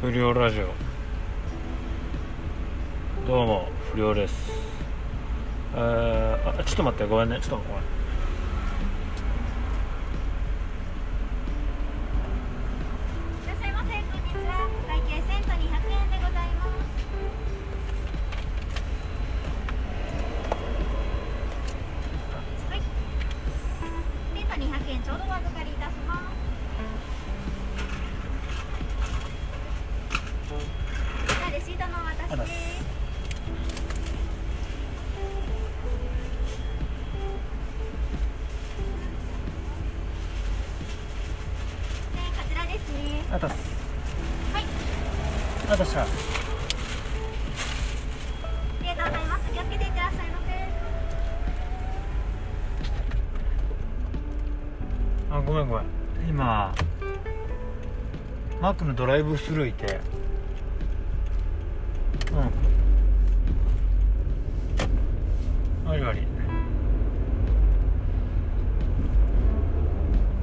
[0.00, 0.72] 不良ラジオ
[3.28, 4.50] どうも不良です、
[5.74, 7.82] あちょっと待ってごめんねちょっとごめん
[13.44, 14.40] いらっしゃいませ、こんにちは。
[14.40, 14.88] います。
[14.88, 15.02] はい。
[15.12, 15.36] セ
[24.40, 25.89] ント200円ちょうどお預かりいたします。
[45.80, 46.06] あたしたあ
[48.82, 49.50] りがとうございます。
[49.50, 50.52] 気をつけていってらっしゃいませ。
[55.30, 55.86] あごめんごめん
[56.28, 56.74] 今
[58.60, 60.00] マックのドライブスルーいて
[62.30, 62.34] う
[65.88, 66.20] んありあり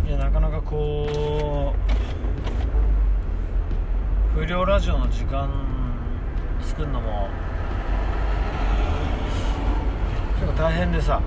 [0.07, 1.77] いやなかなかこう
[4.39, 5.49] 不良ラジオの時間
[6.61, 7.29] 作るのも
[10.39, 11.21] 結構大変でさ。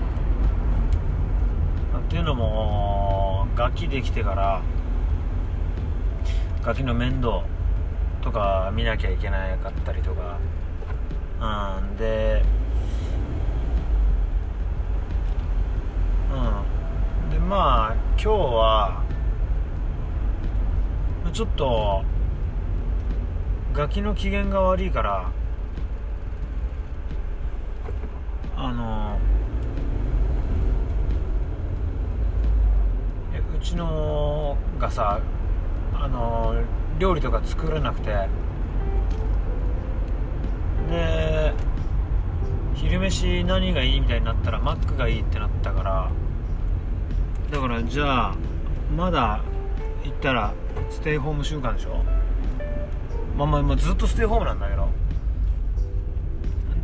[1.98, 4.62] っていうのもガキできてから
[6.64, 7.44] ガキの面倒
[8.20, 10.38] とか見なきゃいけなかったりとか。
[11.40, 12.42] うんで
[16.32, 19.02] うんでまあ今日は
[21.32, 22.04] ちょっと
[23.80, 25.30] ガキの機嫌が悪いから
[28.54, 29.18] あの
[33.58, 35.22] うちのがさ
[35.94, 36.62] あの
[36.98, 38.10] 料理とか作れなくて
[40.90, 41.54] で
[42.74, 46.10] 昼飯何がいいみたいになったらマックがいいってなったから
[47.50, 48.36] だからじゃあ
[48.94, 49.40] まだ
[50.04, 50.52] 行ったら
[50.90, 52.19] ステイホーム週間でしょ？
[53.40, 54.86] まあまあまあずっとステイホームなんだけど。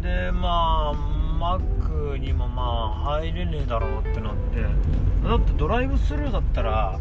[0.01, 0.99] でまあ
[1.39, 4.63] マックにもまあ入れねえだろうってなって。
[5.29, 6.99] だってドライブスルーだったら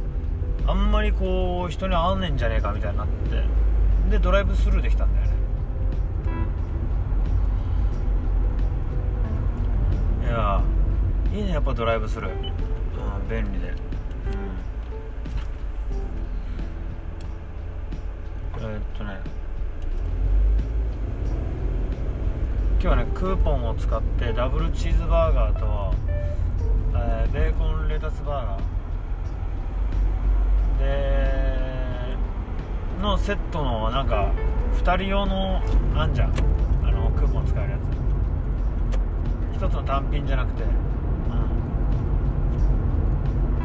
[0.67, 3.43] あんまりこう人に会わねえんじゃねえかみたいになって。
[4.11, 5.33] でドライブスルーできたんだよね。
[10.21, 10.61] いや
[11.33, 12.41] いいねやっぱドライブスルー、うん、
[13.29, 13.75] 便利で、うん、
[18.59, 19.21] えーっとね
[22.85, 25.95] 日はねクーポンを使ってダブルチーズバーガーと、
[26.93, 28.61] えーベーコンレタスバーガー。
[30.79, 32.15] で
[33.01, 34.31] のセットのなんか
[34.83, 35.61] 2人用の
[35.95, 36.33] あんじゃん。
[36.83, 37.79] あのクーポン使えるや
[39.57, 39.59] つ。
[39.63, 40.67] 1つの単品じゃなくて、う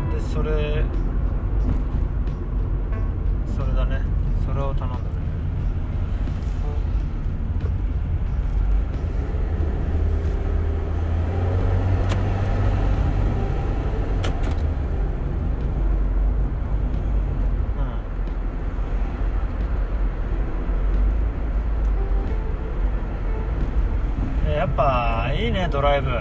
[0.09, 0.82] ん、でそれ
[3.54, 4.00] それだね。
[4.47, 5.04] それを頼んだね
[24.44, 26.10] うんえやっぱいいねドライブ。
[26.10, 26.20] うん。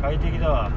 [0.00, 0.70] 快適だわ。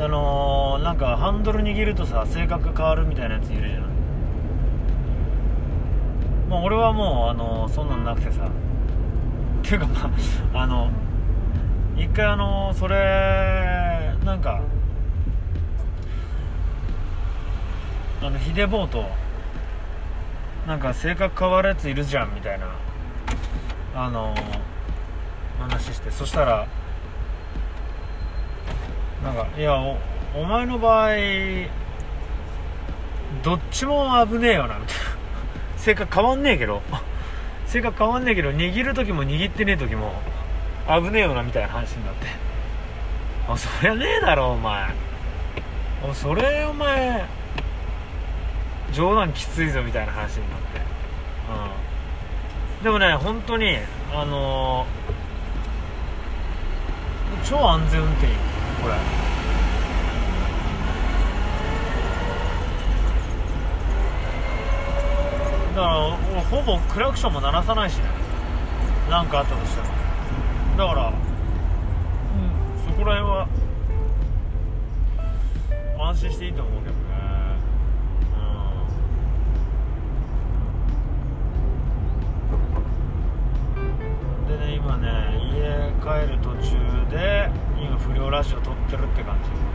[0.00, 3.82] あのー、なんかハンドル握るとさ性格変わるみたいなやついるじゃん。
[6.48, 8.44] まあ俺はもうあのーそんなんなくてさ。
[8.44, 8.48] っ
[9.62, 10.10] ていうかま
[10.60, 10.90] ああの
[11.96, 14.62] 一回あのそれなんか
[18.22, 19.04] あのヒデボーと
[20.68, 22.66] なんか性格変わるやついるじゃんみたいな
[23.94, 24.34] あの
[25.58, 26.68] 話してそしたら
[29.24, 29.74] なんかいや
[30.36, 31.10] お前の場合
[33.42, 35.02] どっちも危ねえよなみたいな。
[35.78, 36.82] 性格変わんねえけど。
[37.66, 40.12] 性格変わんねえけど握る時も握ってねえ時も
[40.86, 42.26] 危ねえよなみたいな話になって。
[43.48, 44.90] あそりゃねえだろお前。
[46.02, 47.37] おそれお前
[48.92, 50.80] 冗談きついぞみたいな話になって。
[52.78, 52.84] うん。
[52.84, 53.78] でもね本当に
[54.14, 55.18] あのー
[57.44, 58.32] 超安全運転よ
[58.82, 58.94] これ。
[65.74, 68.04] だから俺ほぼクラクションも鳴らさないしね。
[69.08, 69.86] 何かあったとしても。
[70.76, 71.14] だからうん。
[72.84, 73.48] そこら辺は
[76.00, 76.77] 安心していいと思う
[86.08, 86.72] 帰る途中
[87.10, 89.67] で今不良ラジオ撮ってるって感じ。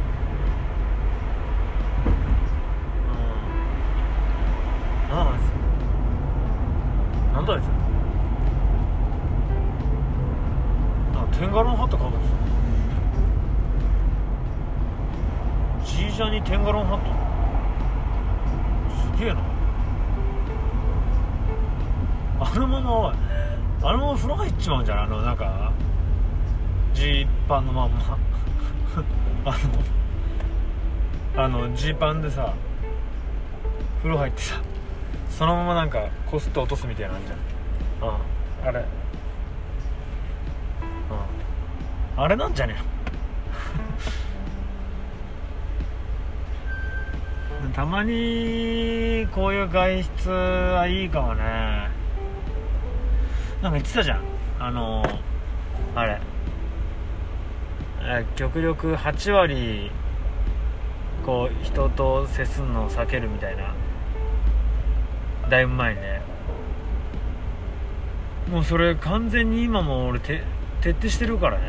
[27.53, 28.17] パンのまんま
[29.45, 29.51] あ
[31.37, 32.51] のあのジーパンでさ
[33.97, 34.59] 風呂入ってさ
[35.29, 37.37] そのままなんかこすって落とすみたいなんじゃん。
[38.09, 38.13] う
[38.65, 38.79] んあれ。
[38.79, 38.83] う
[42.19, 42.75] んあれなんじゃね
[47.61, 47.69] えの？
[47.75, 51.43] たまにこういう外出はいいかもね。
[53.61, 54.21] なんか言ってたじゃん。
[54.59, 55.03] あの
[55.95, 56.19] あれ。
[56.19, 56.32] え
[58.35, 59.91] 極力8割
[61.25, 63.73] こう人と接するのを避けるみたいな。
[65.49, 66.21] だいぶ前にね。
[68.51, 70.43] もうそれ完全に今も俺て
[70.81, 71.63] 徹底してるからね。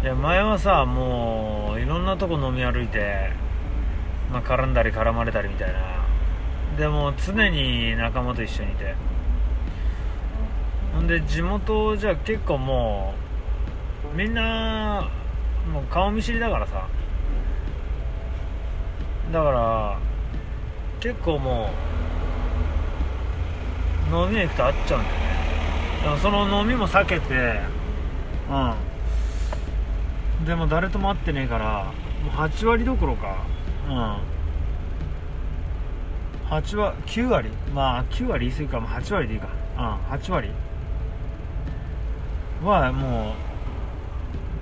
[0.00, 0.04] うん。
[0.04, 3.32] いや前はさもういろんなとこ飲み歩いて、
[4.32, 5.80] まあ、絡んだり絡まれたりみたいな。
[6.78, 8.94] でも常に仲間と一緒にいて。
[11.10, 13.14] で地元じゃ結構も
[14.14, 15.10] うみんな
[15.72, 16.86] もう顔見知りだからさ。
[19.32, 19.98] だから
[21.00, 21.70] 結構も
[24.12, 25.20] う飲み屋行くと会っちゃうんだよね。
[26.04, 27.60] でもその飲みも避けて
[28.48, 30.46] うん。
[30.46, 31.86] でも誰とも会ってねえから
[32.22, 33.44] もう8割どころか
[33.88, 34.16] うん。
[36.50, 37.50] 8割9割？
[37.74, 38.78] まあ9割言い過ぎか。
[38.78, 39.48] も8割でいいか。
[39.76, 40.50] うん8割。
[42.62, 43.34] はも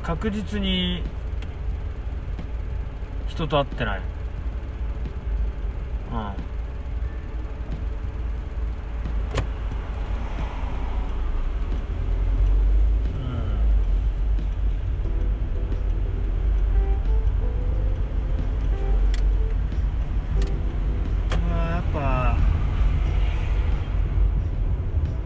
[0.03, 1.03] う確実に
[3.27, 4.01] 人と会ってない。
[6.13, 6.19] うん。
[6.19, 6.29] うん
[21.51, 22.37] やっぱ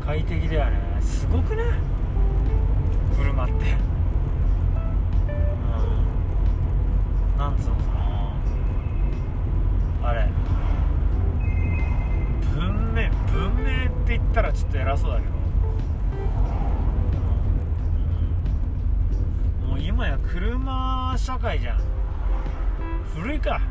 [0.04, 1.00] 快適だよね。
[1.00, 2.01] すごくなね
[3.32, 3.54] 車って。
[3.54, 3.56] う
[7.36, 7.38] ん。
[7.38, 7.82] なんつうのか
[10.02, 10.08] な。
[10.10, 10.28] あれ。
[12.54, 15.32] 文明文明って言ったらちょっと偉そうだけど。
[19.62, 19.68] うん。
[19.70, 21.78] もう今や車社会じゃん。
[23.14, 23.62] 古いか。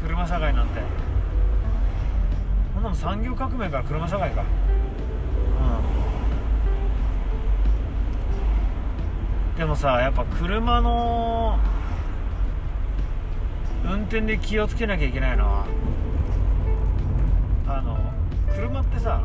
[0.00, 0.80] 車社会なんて。
[2.72, 4.44] こんなも産業革命から車社会か。
[9.58, 11.58] でもさやっぱ車の
[13.84, 15.66] 運転で気をつけなきゃいけないのは
[17.66, 17.98] あの
[18.54, 19.20] 車ってさ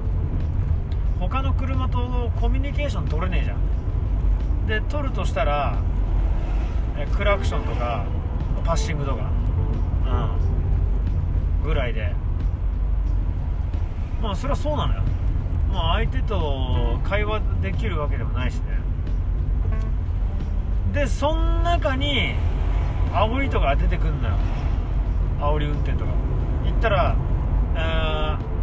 [1.20, 4.68] 他の車とコミュニケーション取れねえじゃん。
[4.68, 5.78] で取るとしたら
[7.16, 8.04] クラクションとか
[8.66, 9.30] パッシングとか
[11.62, 11.64] うん。
[11.64, 12.12] ぐらいで。
[14.20, 15.02] まあそれはそうなのよ。
[15.72, 18.83] まあ相手と会話できるわけでもないしね。
[20.94, 22.36] でその中に
[23.12, 24.36] 煽りとか出てくんのよ。
[25.40, 26.12] 煽り運転とか
[26.64, 27.16] 言ったら、
[27.76, 28.54] えー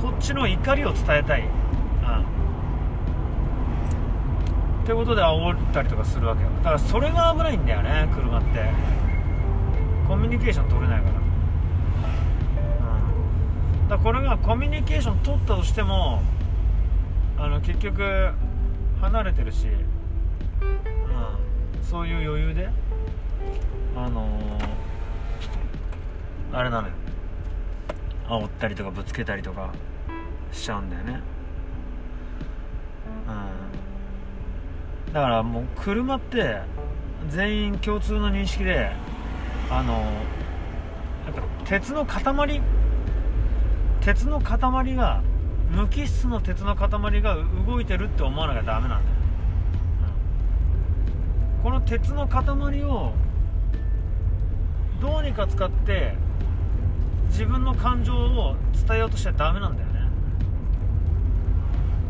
[0.00, 1.48] こっちの怒りを伝えたい、うん、
[4.82, 6.48] ってことで煽ったりとかするわけよ。
[6.64, 8.70] だからそれが危ないんだよね車って。
[10.08, 11.16] コミュニケーション取れないから、
[13.82, 16.22] うん、だからこれがコミュニケーション取ったとしても
[17.36, 18.32] あの結局
[19.02, 19.66] 離れてるし、
[21.90, 22.70] そういう余裕で
[23.96, 26.94] あのーあれなのよ。
[28.28, 29.72] 煽ったりとかぶつけたりとか
[30.52, 31.20] しちゃうんだよね。
[35.06, 35.12] うん。
[35.12, 36.58] だからもう車って
[37.28, 38.92] 全員共通の認識で
[39.68, 40.00] あのや
[41.32, 42.60] っぱ鉄の塊
[44.00, 45.22] 鉄の塊が
[45.70, 49.16] 無機質の鉄の塊が動いてるって思わなきゃダメなんだよ、
[51.62, 53.12] この鉄の塊を
[55.00, 56.14] どうにか使って
[57.28, 60.00] 自分の感情を伝えようとしちゃダメなんだよね。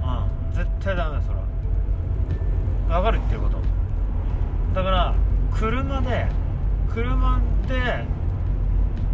[0.02, 3.00] うん絶対ダメだそれは。
[3.00, 3.58] 分かるってること。
[4.74, 5.14] だから
[5.52, 6.26] 車で
[6.92, 8.04] 車で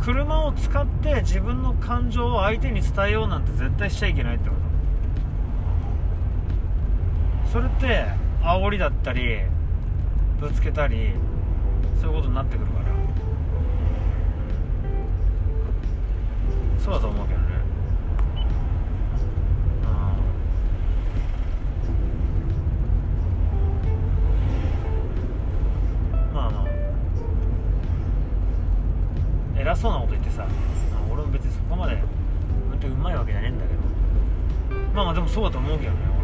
[0.02, 4.61] 車を使って自分の感情を相手に伝えようなんて絶対しちゃいけないってこと。
[7.52, 8.07] それって
[8.43, 9.40] 煽りだったり
[10.40, 11.12] ぶつけたり
[12.00, 12.87] そういうことになってくるから。
[16.78, 17.47] そうだと思うけどね。
[26.33, 26.66] まあまあ。
[29.59, 30.47] 偉そうなこと言ってさ
[31.11, 31.97] 俺も別にそこまで
[32.71, 33.81] 本当にうまいわけじゃねえんだけど。
[34.95, 36.15] まあまあでもそうだと思うけどね。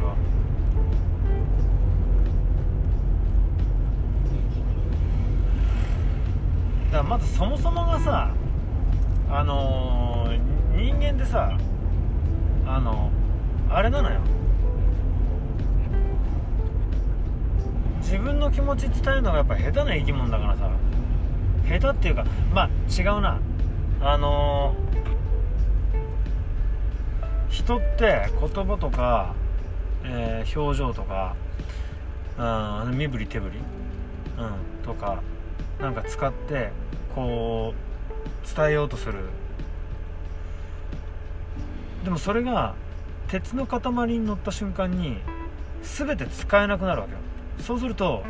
[6.93, 8.31] からまずそもそもがさ
[9.31, 11.59] あのー人間ってさ
[12.67, 13.11] あの
[13.69, 14.21] あれなのよ。
[18.01, 20.71] 自分の気持ち伝えるのがやっぱ下手な生き物だからさ。
[21.67, 23.39] 下手っていうかまあ違うな。
[24.03, 24.93] あのー
[27.49, 29.35] 人って言葉とか、
[30.05, 31.37] えー表情とか、
[32.39, 33.61] うん、身振り手振り、う
[34.81, 35.23] ん、とか
[35.83, 36.71] なんか使って
[37.15, 39.19] こう伝えようとする。
[42.05, 42.75] でもそれが
[43.29, 45.19] 鉄の塊に乗った瞬間に
[45.83, 47.19] 全て使えなくなるわけよ。
[47.59, 48.23] そうすると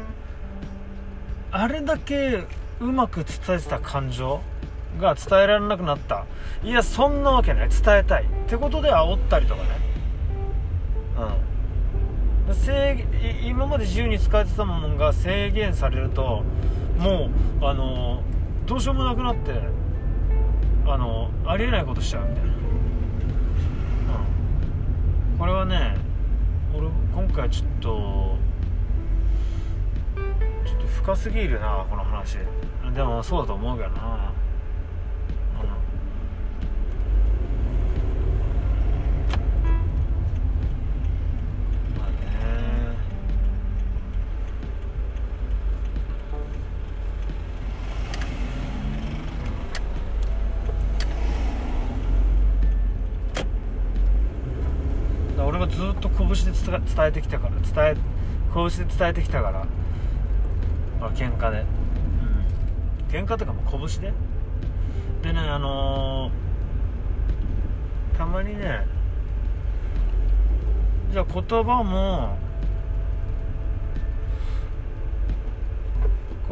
[1.50, 2.44] あれだけ
[2.80, 4.40] うまく伝えてた感情
[4.99, 6.25] が伝えられなくなった。
[6.64, 7.68] いやそんなわけない。
[7.68, 8.25] 伝えたい。
[8.25, 9.68] ってことで煽ったりとかね。
[12.49, 12.54] うん。
[12.54, 13.06] 制
[13.44, 16.42] 今まで自由に使えてたものが制限されると
[17.02, 17.28] も
[17.61, 18.23] うあの
[18.64, 19.61] どうしようもなくなって
[20.87, 22.50] あのありえないことしちゃうみたいな。
[22.50, 22.54] う
[25.35, 25.38] ん。
[25.38, 25.97] これはね
[26.75, 28.38] 俺今回ちょっと
[30.64, 32.38] ちょっと深すぎるなこの話。
[32.94, 34.02] でもそうだと思うけどなうん
[41.97, 42.16] まあね
[55.30, 56.35] だから俺がずっと拳で
[56.94, 58.00] 伝えてきたから伝え
[58.54, 59.66] 拳で伝えてきたから
[61.00, 61.61] まあ喧嘩で。
[61.61, 61.66] うん
[63.12, 64.12] 喧嘩というかも拳で。
[65.22, 66.32] でねあのー
[68.16, 68.87] たまにね
[71.11, 72.37] じゃあ言葉も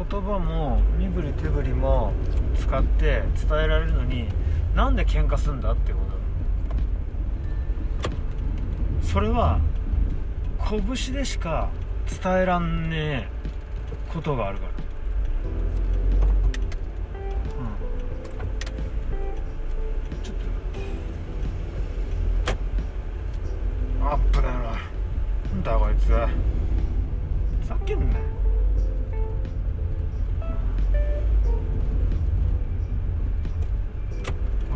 [0.09, 2.11] 言葉も身振り手振りも
[2.55, 4.27] 使って伝えられるのに
[4.75, 6.11] なんで喧嘩すんだってこと。
[9.07, 9.59] それは
[10.69, 11.69] 拳でしか
[12.23, 13.27] 伝えらんねえ
[14.13, 14.71] ことがあるから。
[17.59, 17.63] う
[20.19, 20.23] ん。
[20.23, 20.35] ちょっ
[23.99, 24.05] と。
[24.05, 24.59] アップだよな。
[24.61, 24.75] な
[25.55, 26.07] んだこいつ。
[26.07, 26.09] ふ
[27.67, 28.23] ざけんなよ。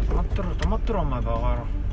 [0.08, 1.85] 止まってろ止まってろお前バカ野郎。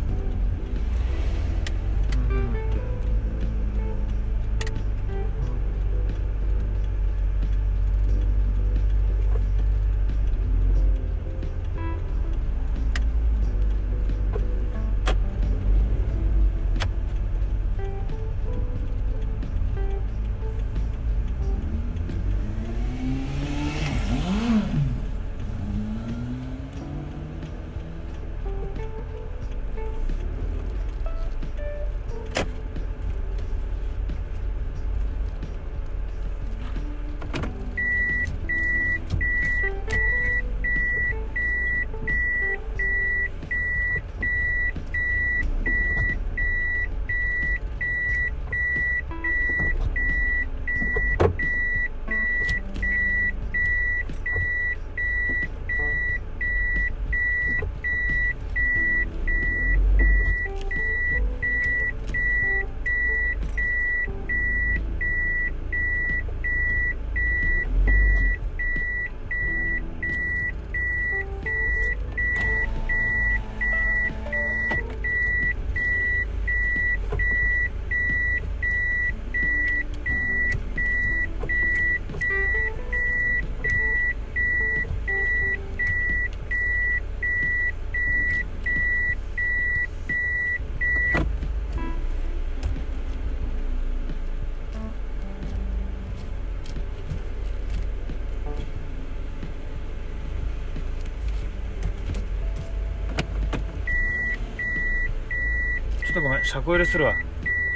[106.23, 107.17] ごめん車庫入れするわ。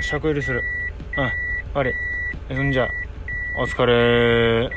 [0.00, 0.62] 車庫入れする。
[1.16, 1.32] うん
[1.74, 1.94] 悪い
[2.54, 2.88] そんじゃ
[3.56, 4.70] お疲れ